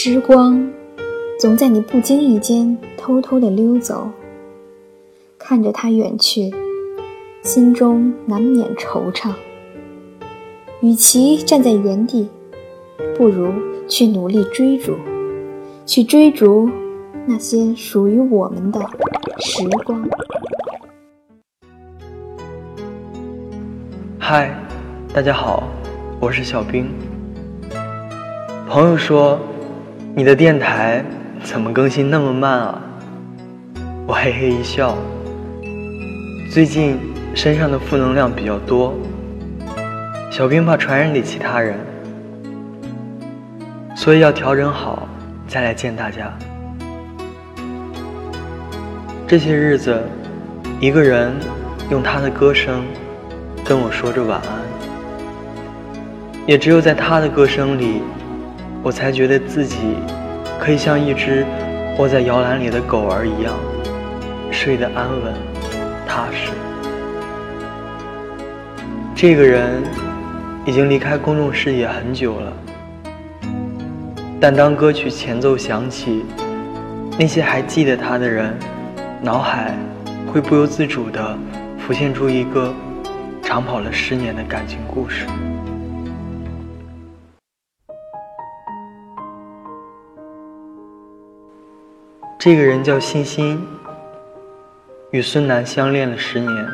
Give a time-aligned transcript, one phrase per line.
[0.00, 0.70] 时光
[1.40, 4.08] 总在你不经意间偷偷的溜走，
[5.36, 6.54] 看着它远去，
[7.42, 9.32] 心中难免惆怅。
[10.82, 12.28] 与其站在原地，
[13.16, 13.52] 不如
[13.88, 14.94] 去努力追逐，
[15.84, 16.70] 去追逐
[17.26, 18.80] 那些属于我们的
[19.40, 20.08] 时光。
[24.16, 24.56] 嗨，
[25.12, 25.64] 大家好，
[26.20, 26.88] 我是小兵。
[28.68, 29.36] 朋友说。
[30.18, 31.04] 你的电台
[31.44, 32.82] 怎么更新那么慢啊？
[34.04, 34.98] 我嘿嘿一笑。
[36.52, 36.98] 最近
[37.36, 38.94] 身上的负能量比较多，
[40.28, 41.78] 小兵怕传染给其他人，
[43.94, 45.06] 所以要调整好
[45.46, 46.36] 再来见大家。
[49.24, 50.02] 这些日子，
[50.80, 51.32] 一个人
[51.92, 52.82] 用他的歌声
[53.64, 54.50] 跟我说着晚安，
[56.44, 58.02] 也只有在他的歌声里。
[58.80, 59.96] 我才觉得自己
[60.58, 61.46] 可以像一只
[61.98, 63.54] 窝在摇篮里的狗儿一样，
[64.50, 65.32] 睡得安稳、
[66.06, 66.50] 踏实。
[69.14, 69.82] 这个人
[70.66, 72.52] 已经离开公众视野很久了，
[74.40, 76.24] 但当歌曲前奏响起，
[77.18, 78.54] 那些还记得他的人，
[79.22, 79.74] 脑海
[80.32, 81.38] 会不由自主地
[81.78, 82.72] 浮现出一个
[83.42, 85.24] 长跑了十年的感情故事。
[92.40, 93.60] 这个人叫欣欣，
[95.10, 96.68] 与孙楠相恋了十年。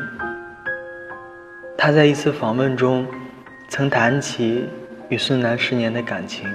[1.75, 3.03] 他在一次访问中，
[3.67, 4.69] 曾谈起
[5.09, 6.47] 与孙楠十年的感情。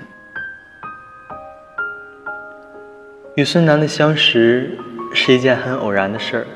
[3.35, 4.79] 与孙楠的相识
[5.13, 6.47] 是一件很偶然的事儿。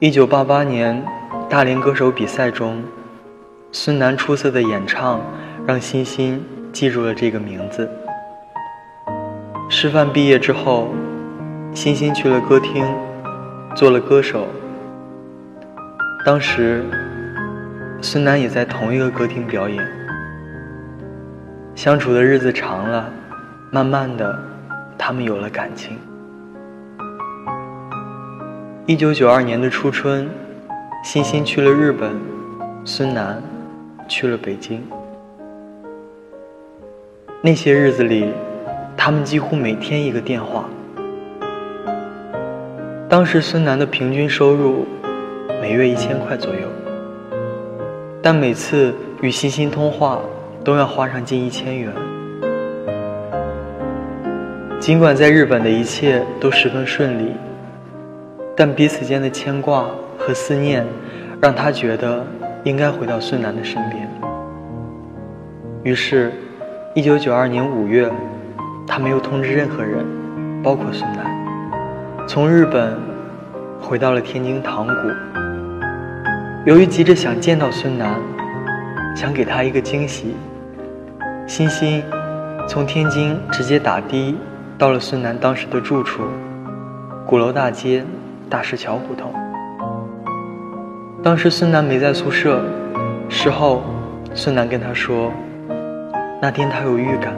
[0.00, 1.00] 一九八八年
[1.48, 2.82] 大连歌手比赛中，
[3.70, 5.24] 孙楠出色的演唱
[5.64, 7.88] 让欣欣记住了这个名字。
[9.68, 10.88] 师范毕业之后。
[11.72, 12.84] 欣欣去了歌厅，
[13.76, 14.48] 做了歌手。
[16.26, 16.84] 当时，
[18.02, 19.82] 孙楠也在同一个歌厅表演。
[21.76, 23.08] 相处的日子长了，
[23.70, 24.36] 慢慢的，
[24.98, 25.96] 他们有了感情。
[28.84, 30.28] 一九九二年的初春，
[31.04, 32.10] 欣欣去了日本，
[32.84, 33.40] 孙楠
[34.08, 34.82] 去了北京。
[37.40, 38.34] 那些日子里，
[38.96, 40.64] 他们几乎每天一个电话。
[43.10, 44.86] 当时孙楠的平均收入
[45.60, 46.60] 每月一千块左右，
[48.22, 50.20] 但每次与欣欣通话
[50.62, 51.92] 都要花上近一千元。
[54.78, 57.32] 尽管在日本的一切都十分顺利，
[58.54, 60.86] 但彼此间的牵挂和思念
[61.42, 62.24] 让他觉得
[62.62, 64.08] 应该回到孙楠的身边。
[65.82, 66.30] 于是，
[66.94, 68.08] 一九九二年五月，
[68.86, 70.06] 他没有通知任何人，
[70.62, 71.29] 包括孙楠。
[72.32, 72.96] 从日本
[73.80, 74.92] 回到了天津塘沽。
[76.64, 78.20] 由于急着想见到孙楠，
[79.16, 80.36] 想给他一个惊喜，
[81.48, 82.00] 欣欣
[82.68, 84.38] 从天津直接打的
[84.78, 86.22] 到了孙楠当时的住处——
[87.26, 88.04] 鼓楼大街
[88.48, 89.34] 大石桥胡同。
[91.24, 92.62] 当时孙楠没在宿舍，
[93.28, 93.82] 事后
[94.34, 95.32] 孙楠跟他说，
[96.40, 97.34] 那天他有预感，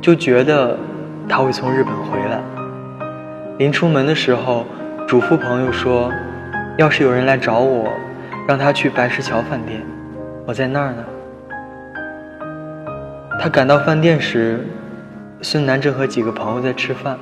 [0.00, 0.78] 就觉得
[1.28, 2.40] 他会从日本回来。
[3.58, 4.66] 临出门的时候，
[5.08, 6.12] 嘱咐朋友说
[6.76, 7.88] ：“要是有人来找我，
[8.46, 9.80] 让他去白石桥饭店，
[10.44, 11.02] 我在那儿呢。”
[13.40, 14.66] 他赶到饭店时，
[15.40, 17.16] 孙楠正和几个朋友在吃饭。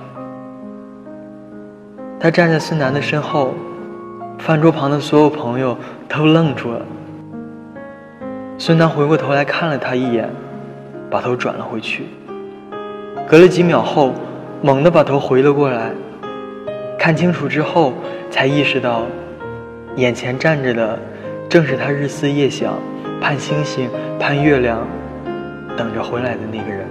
[2.19, 3.55] 他站在孙楠的身后，
[4.39, 5.79] 饭桌旁的所有朋友
[6.09, 6.81] 都愣住了。
[8.59, 10.29] 孙楠回过头来看了他一眼，
[11.09, 12.07] 把头转了回去。
[13.29, 14.13] 隔了几秒后，
[14.63, 15.93] 猛地把头回了过来。
[16.99, 17.93] 看清楚之后，
[18.31, 19.03] 才意识到，
[19.97, 20.99] 眼前站着的
[21.51, 22.75] 正是他日思夜想、
[23.21, 24.87] 盼星星、盼月亮、
[25.77, 26.87] 等着回来的那个人。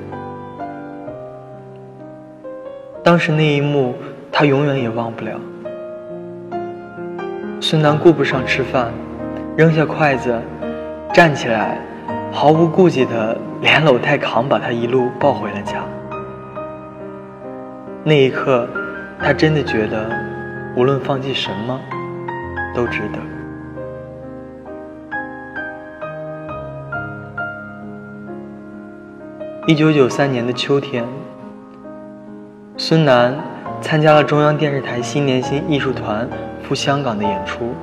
[3.03, 3.95] 当时那一幕，
[4.31, 5.31] 他永远也忘不了。
[7.59, 8.91] 孙楠顾不上吃饭，
[9.57, 10.39] 扔下筷子，
[11.11, 11.79] 站起来，
[12.31, 15.83] 毫无顾忌的连搂带扛把他一路抱回了家。
[18.03, 18.67] 那一刻。
[19.25, 20.09] 他真的觉得，
[20.75, 21.79] 无论放弃什么，
[22.75, 23.19] 都值得。
[29.65, 31.05] 一九九三年的秋天，
[32.75, 33.33] 孙楠
[33.79, 36.27] 参加了中央电视台新年新艺术团
[36.61, 37.73] 赴香港的演出。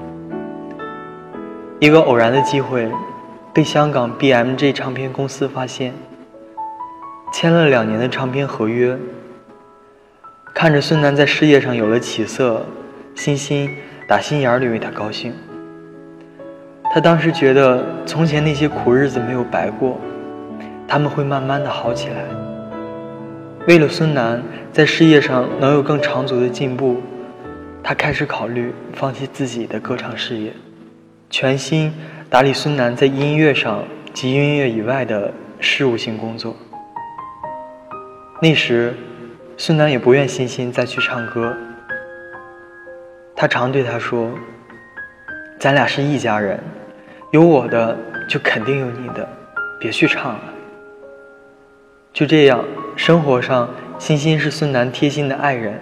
[1.79, 2.93] 一个偶然的机会，
[3.55, 5.95] 被香港 BMG 唱片公司发现。
[7.33, 8.99] 签了两年的唱片合约。
[10.61, 12.67] 看着孙楠在事业上有了起色，
[13.15, 13.75] 欣欣
[14.07, 15.33] 打心眼里为他高兴。
[16.93, 19.99] 他当时觉得从前那些苦日子没有白过，
[20.87, 22.17] 他们会慢慢的好起来。
[23.67, 27.01] 为了孙楠在事业上能有更长足的进步，
[27.83, 30.53] 他开始考虑放弃自己的歌唱事业，
[31.31, 31.91] 全心
[32.29, 36.55] 打理孙楠在音乐上及音乐以外的事务性工作。
[38.43, 38.95] 那时，
[39.63, 41.55] 孙楠也不愿欣欣再去唱歌。
[43.37, 44.31] 他常对他说
[45.61, 46.59] ：“咱俩是一家人，
[47.31, 47.95] 有我的
[48.27, 49.29] 就肯定有你的，
[49.79, 50.41] 别去唱了。”
[52.11, 52.65] 就这样，
[52.97, 53.69] 生活上，
[53.99, 55.75] 欣欣是孙楠贴心的爱人；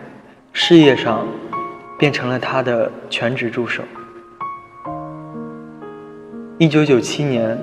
[0.53, 1.25] 事业上，
[1.97, 3.85] 变成了他的全职助手。
[6.59, 7.57] 一九九七年，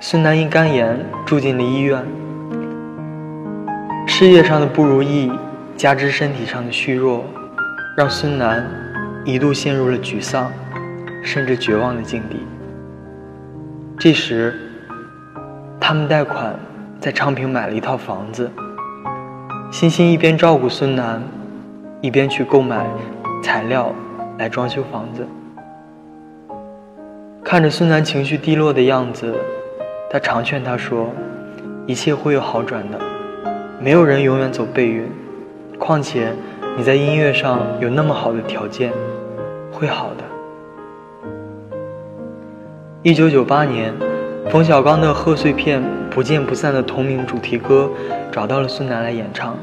[0.00, 2.02] 孙楠因肝炎住进了医院。
[4.06, 5.30] 事业上的不如意，
[5.80, 7.24] 加之身体上的虚弱，
[7.96, 8.68] 让孙楠
[9.24, 10.52] 一度陷入了沮丧，
[11.22, 12.36] 甚至绝望的境地。
[13.98, 14.54] 这时，
[15.80, 16.54] 他们贷款。
[17.00, 18.50] 在昌平买了一套房子，
[19.72, 21.22] 欣欣一边照顾孙楠，
[22.02, 22.84] 一边去购买
[23.42, 23.90] 材料
[24.36, 25.26] 来装修房子。
[27.42, 29.34] 看着孙楠情绪低落的样子，
[30.10, 31.08] 他常劝他说
[31.88, 33.00] ：“一切会有好转的，
[33.80, 35.10] 没有人永远走背运。
[35.80, 36.32] 况且
[36.76, 38.92] 你在音乐上有那么好的条件，
[39.72, 40.22] 会好的。”
[43.02, 43.92] 一九九八年。
[44.48, 45.80] 冯小刚的贺岁片
[46.10, 47.88] 《不见不散》的同名主题歌
[48.32, 49.56] 找到了孙楠来演唱。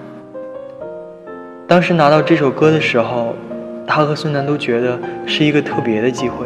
[1.68, 3.36] 当时拿到这首歌的时候，
[3.86, 6.46] 他和孙楠都觉得是一个特别的机会。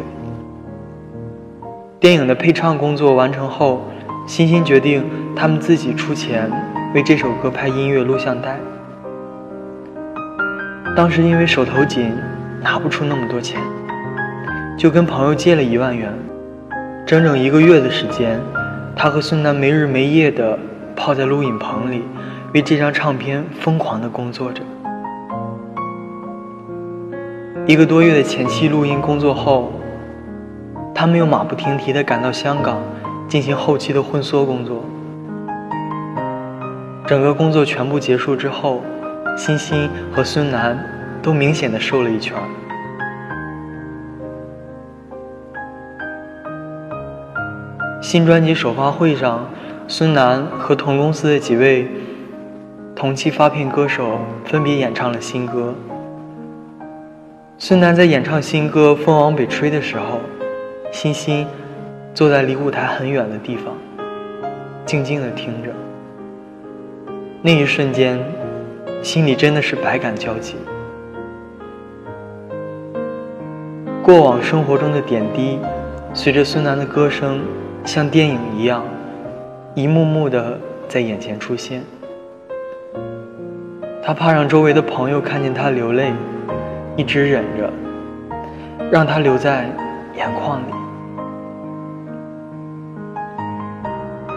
[2.00, 3.82] 电影的配唱工作完成后，
[4.26, 6.50] 欣欣决定他们自己出钱
[6.94, 8.58] 为这首歌拍音乐录像带。
[10.94, 12.12] 当时因为手头紧，
[12.60, 13.58] 拿不出那么多钱，
[14.76, 16.12] 就跟朋友借了一万元。
[17.06, 18.38] 整整一个月的时间，
[18.94, 20.58] 他和孙楠没日没夜地
[20.94, 22.04] 泡在录影棚里，
[22.52, 24.62] 为这张唱片疯狂地工作着。
[27.66, 29.72] 一个多月的前期录音工作后，
[30.94, 32.76] 他们又马不停蹄地赶到香港，
[33.26, 34.84] 进行后期的混缩工作。
[37.06, 38.82] 整个工作全部结束之后，
[39.36, 40.78] 欣欣和孙楠
[41.22, 42.36] 都明显的瘦了一圈。
[48.00, 49.48] 新专辑首发会上，
[49.88, 51.88] 孙楠和同公司的几位
[52.94, 55.74] 同期发片歌手分别演唱了新歌。
[57.56, 60.20] 孙楠在演唱新歌《风往北吹》的时候，
[60.90, 61.46] 欣欣
[62.12, 63.72] 坐在离舞台很远的地方，
[64.84, 65.70] 静静的听着。
[67.40, 68.18] 那一瞬间，
[69.02, 70.56] 心里真的是百感交集。
[74.02, 75.58] 过往生活中的点滴，
[76.14, 77.40] 随着孙楠的歌声。
[77.84, 78.84] 像电影一样，
[79.74, 80.56] 一幕幕的
[80.86, 81.82] 在眼前出现。
[84.00, 86.12] 他怕让周围的朋友看见他流泪，
[86.96, 87.68] 一直忍着，
[88.88, 89.68] 让他留在
[90.16, 90.72] 眼眶里。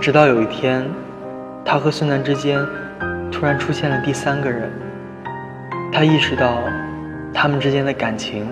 [0.01, 0.89] 直到有一天，
[1.63, 2.59] 他和孙楠之间
[3.35, 4.71] 突然出现了第三个人，
[5.91, 6.57] 他意识到，
[7.33, 8.47] 他们之间的感情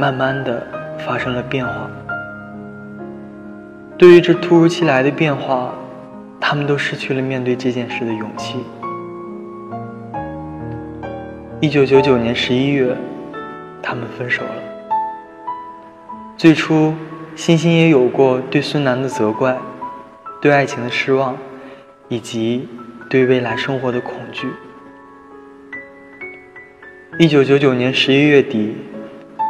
[0.00, 0.66] 慢慢的
[0.98, 1.88] 发生了变化。
[3.96, 5.72] 对于这突如其来的变化，
[6.40, 8.58] 他们都失去了面对这件事的勇气。
[11.60, 12.96] 一九九九年十一月，
[13.80, 14.50] 他们分手了。
[16.36, 16.92] 最初，
[17.36, 19.56] 欣欣也有过对孙楠的责怪，
[20.40, 21.36] 对爱情的失望，
[22.08, 22.68] 以及
[23.08, 24.48] 对未来生活的恐惧。
[27.18, 28.76] 一九九九年十一月底，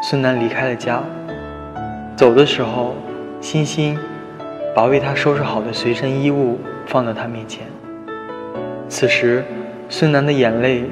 [0.03, 1.03] 孙楠离开了家，
[2.17, 2.95] 走的时候，
[3.41, 3.99] 欣欣。
[4.75, 7.67] 把为他收拾好的随身衣物放到他面前。
[8.91, 9.43] 此时，
[9.89, 10.85] 孙楠的眼泪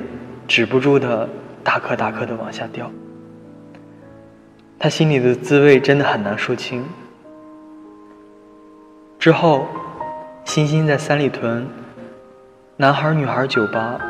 [0.49, 1.29] 止不住的
[1.63, 2.91] 大颗大颗的往下掉。
[4.79, 6.83] 他心里的滋味真的很难说清。
[9.19, 9.67] 之后，
[10.47, 11.69] 欣欣在三里屯
[12.77, 14.01] 男孩女孩酒吧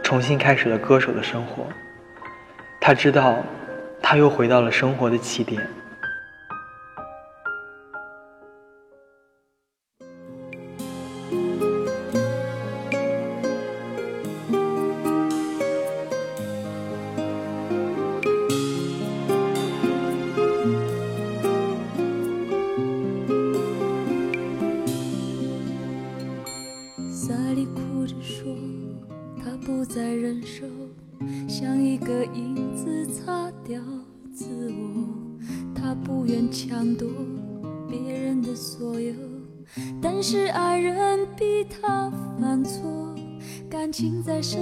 [0.00, 1.66] 重新开始了歌手的生活。
[2.80, 3.34] 他知道，
[4.00, 5.60] 他又回到了生活的起点。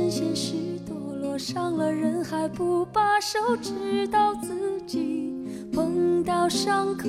[0.05, 0.55] 情在深陷时
[0.87, 5.33] 堕落，伤了人还不罢手，直到自己
[5.73, 7.09] 碰到伤口，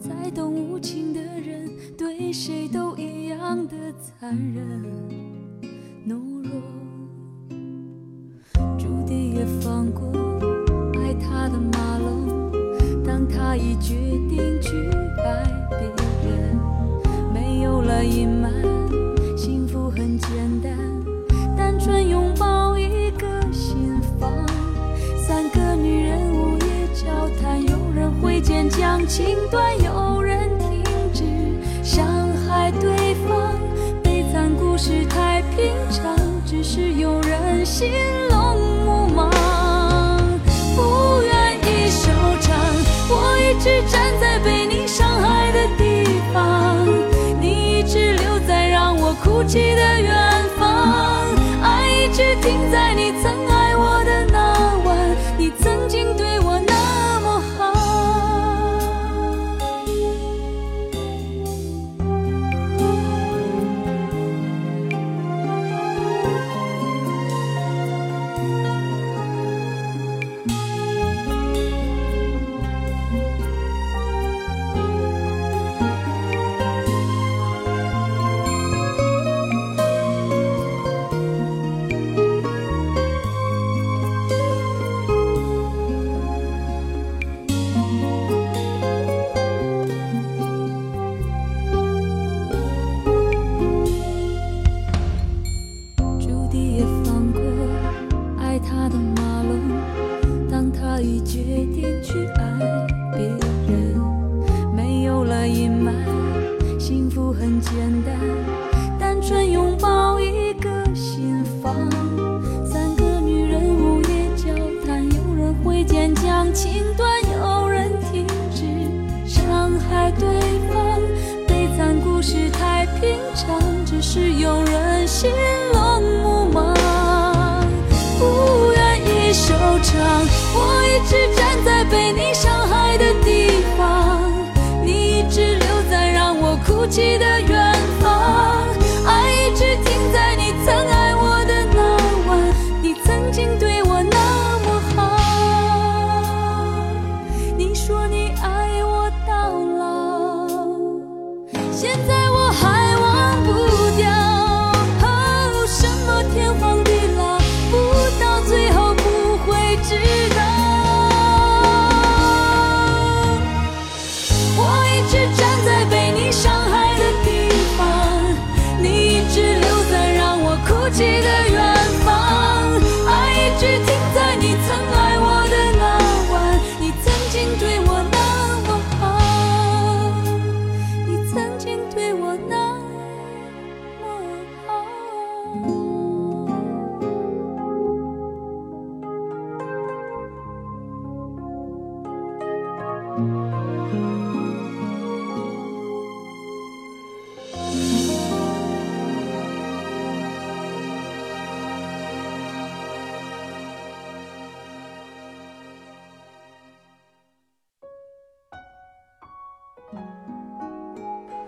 [0.00, 4.82] 才懂无情的人对谁都一样的残忍
[6.06, 6.52] 懦弱，
[8.78, 10.06] 朱棣也放过
[11.00, 12.50] 爱他的马龙，
[13.04, 13.94] 当他已决
[14.28, 14.70] 定去
[15.18, 15.78] 爱别
[16.30, 16.56] 人，
[17.32, 18.41] 没有了隐瞒，
[28.42, 30.82] 人挥剑将情断，有人停
[31.14, 31.22] 止
[31.82, 32.04] 伤
[32.46, 33.54] 害对方。
[34.02, 37.90] 悲惨故事太平常，只是有人心
[38.30, 39.30] 龙目盲，
[40.74, 42.58] 不愿意收场。
[43.08, 46.76] 我一直站在被你伤害的地方，
[47.40, 50.21] 你一直留在让我哭泣的远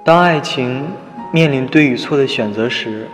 [0.05, 0.87] 当爱情
[1.33, 3.09] 面临对与错的选择时，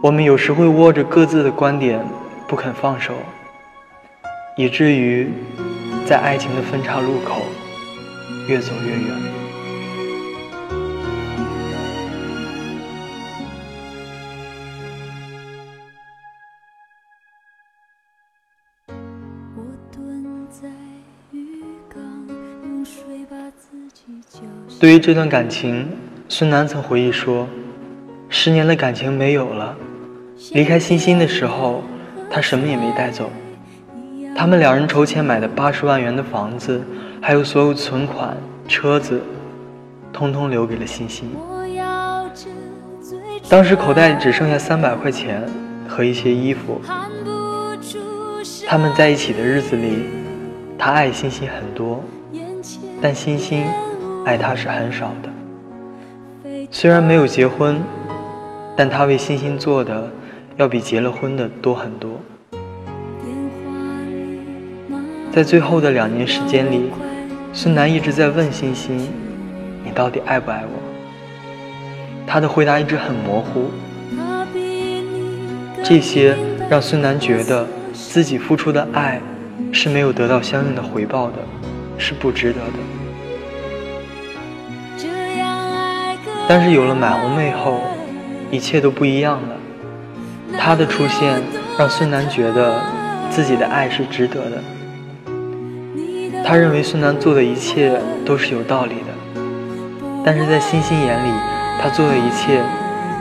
[0.00, 2.02] 我们有时会握着各自的观点
[2.48, 3.12] 不肯放手，
[4.56, 5.30] 以至于
[6.06, 7.42] 在爱情的分岔路口
[8.48, 9.41] 越走越远。
[24.82, 25.88] 对于这段感情，
[26.28, 27.46] 孙楠曾回忆说
[28.28, 29.76] ：“十年的感情没有了，
[30.54, 31.84] 离开欣欣的时候，
[32.28, 33.30] 他什么也没带走。
[34.34, 36.82] 他们两人筹钱买的八十万元的房子，
[37.20, 38.36] 还有所有存款、
[38.66, 39.22] 车子，
[40.12, 41.30] 通通留给了欣欣。
[43.48, 45.48] 当时口袋里只剩下三百块钱
[45.86, 46.80] 和一些衣服。
[48.66, 50.06] 他们在一起的日子里，
[50.76, 52.02] 他爱欣欣很多，
[53.00, 53.64] 但欣欣
[54.24, 55.28] 爱他是很少的。
[56.70, 57.80] 虽然没有结婚，
[58.76, 60.10] 但他为欣欣做的
[60.56, 62.20] 要比结了婚的多很多。
[65.32, 66.90] 在最后的两年时间里，
[67.52, 69.10] 孙楠一直在问欣欣
[69.84, 70.82] ：“你到底爱不爱我？”
[72.26, 73.70] 他的回答一直很模糊。
[75.82, 76.36] 这些
[76.70, 79.20] 让孙楠觉得自己付出的爱
[79.72, 81.38] 是没有得到相应的回报的，
[81.98, 83.01] 是不值得的。
[86.48, 87.80] 但是有了满红妹后，
[88.50, 89.56] 一切都不一样了。
[90.58, 91.42] 她的出现
[91.78, 92.80] 让孙楠觉得
[93.30, 94.62] 自己的爱是值得的。
[96.44, 99.42] 他认为孙楠做的一切都是有道理的，
[100.24, 101.30] 但是在欣欣眼里，
[101.80, 102.60] 他做的一切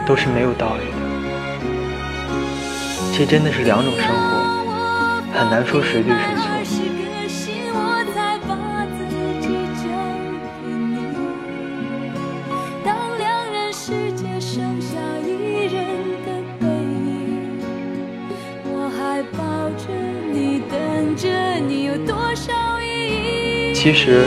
[0.06, 0.98] 都是没有道理的。
[3.16, 6.61] 这真的是两种生活，很难说谁对谁错。
[23.84, 24.26] 其实，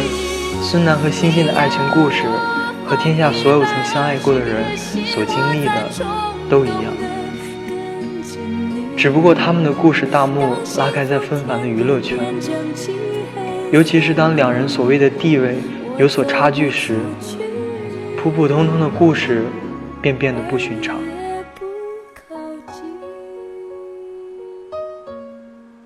[0.61, 2.25] 孙楠和欣欣的爱情故事，
[2.85, 5.89] 和天下所有曾相爱过的人所经历的
[6.51, 6.93] 都一样。
[8.97, 12.19] 只不过他们的故事大幕拉开在纷繁的娱乐圈，
[13.71, 15.55] 尤其是当两人所谓的地位
[15.99, 16.99] 有所差距时，
[18.17, 19.45] 普普通通的故事
[20.03, 20.97] 便变得不寻常。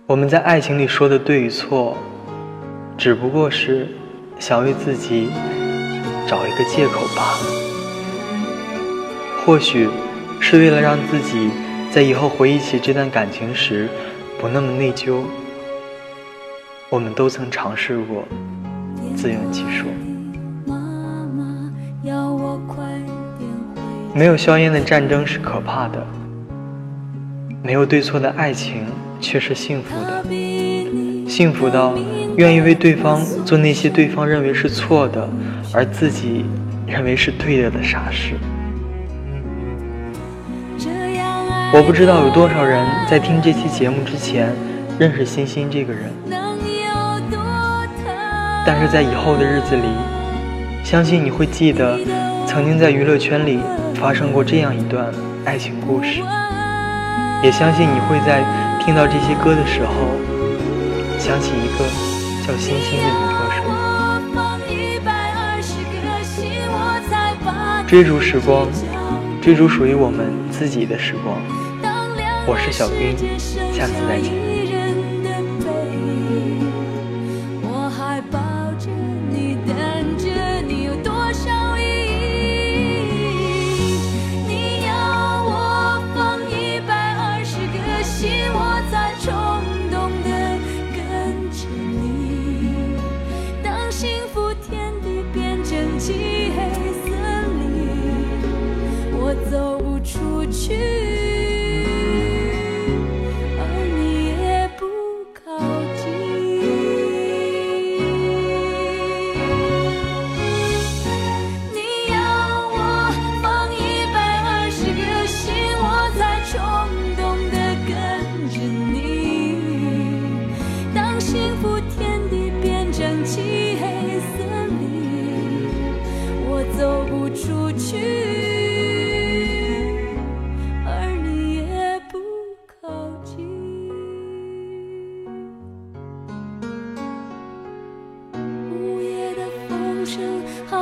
[0.07, 1.99] 我们在爱情里说的对与错。
[2.99, 3.87] 只不过是
[4.41, 5.29] 想为自己
[6.27, 7.39] 找一个借口罢了，
[9.47, 9.89] 或许
[10.41, 11.49] 是为了让自己
[11.93, 13.89] 在以后回忆起这段感情时
[14.41, 15.23] 不那么内疚。
[16.91, 18.27] 我们都曾尝试过
[19.15, 19.87] 自圆其说。
[24.13, 26.05] 没有硝烟的战争是可怕的，
[27.63, 28.87] 没有对错的爱情
[29.21, 30.25] 却是幸福的，
[31.29, 31.95] 幸福到。
[32.39, 35.29] 愿意为对方做那些对方认为是错的，
[35.75, 36.45] 而自己
[36.87, 38.35] 认为是对的的傻事。
[41.75, 44.55] 我不知道有多少人在听这期节目之前
[45.01, 46.13] 认识欣欣这个人，
[48.65, 49.89] 但是在以后的日子里，
[50.85, 51.99] 相信你会记得
[52.47, 53.59] 曾经在娱乐圈里
[53.97, 55.13] 发生过这样一段
[55.45, 56.23] 爱情故事，
[57.43, 58.45] 也相信你会在
[58.79, 59.93] 听到这些歌的时候
[61.19, 62.18] 想起一个。
[62.49, 63.61] 小星星的女歌手，
[67.87, 68.67] 追逐时光，
[69.43, 71.37] 追逐属于我们自己的时光。
[72.47, 73.15] 我是小兵，
[73.71, 74.58] 下次再见。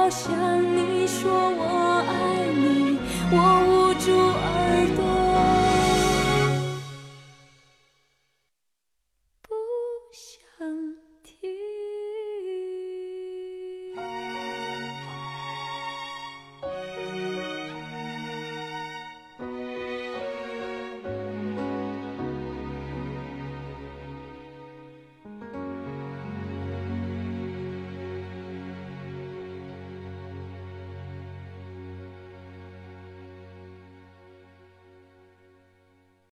[0.07, 0.31] 我想
[0.63, 3.76] 你说我爱你。